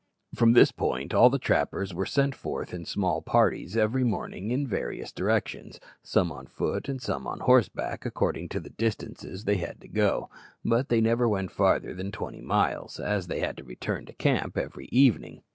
From 0.33 0.53
this 0.53 0.71
point 0.71 1.13
all 1.13 1.29
the 1.29 1.37
trappers 1.37 1.93
were 1.93 2.07
sent 2.07 2.33
forth 2.33 2.73
in 2.73 2.85
small 2.85 3.21
parties 3.21 3.77
every 3.77 4.03
morning 4.03 4.49
in 4.49 4.65
various 4.65 5.11
directions, 5.11 5.79
some 6.01 6.31
on 6.31 6.47
foot 6.47 6.89
and 6.89 6.99
some 6.99 7.27
on 7.27 7.41
horseback, 7.41 8.03
according 8.03 8.49
to 8.49 8.59
the 8.59 8.71
distances 8.71 9.43
they 9.43 9.57
had 9.57 9.79
to 9.81 9.87
go; 9.87 10.27
but 10.65 10.89
they 10.89 11.01
never 11.01 11.29
went 11.29 11.51
farther 11.51 11.93
than 11.93 12.11
twenty 12.11 12.41
miles, 12.41 12.99
as 12.99 13.27
they 13.27 13.41
had 13.41 13.55
to 13.57 13.63
return 13.63 14.07
to 14.07 14.13
camp 14.13 14.57
every 14.57 14.87
evening. 14.91 15.43